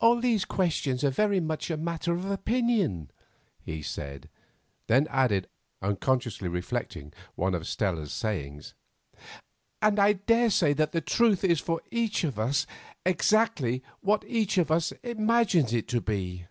"All 0.00 0.20
these 0.20 0.44
questions 0.44 1.02
are 1.02 1.10
very 1.10 1.40
much 1.40 1.68
a 1.68 1.76
matter 1.76 2.12
of 2.12 2.26
opinion," 2.26 3.10
he 3.60 3.82
said; 3.82 4.28
then 4.86 5.08
added, 5.10 5.48
unconsciously 5.82 6.46
reflecting 6.46 7.12
one 7.34 7.52
of 7.52 7.66
Stella's 7.66 8.12
sayings, 8.12 8.74
"and 9.82 9.98
I 9.98 10.12
daresay 10.12 10.74
that 10.74 10.92
the 10.92 11.00
truth 11.00 11.42
is 11.42 11.58
for 11.58 11.82
each 11.90 12.22
of 12.22 12.38
us 12.38 12.68
exactly 13.04 13.82
what 14.00 14.22
each 14.28 14.58
of 14.58 14.70
us 14.70 14.92
imagines 15.02 15.72
it 15.72 15.88
to 15.88 16.00
be." 16.00 16.46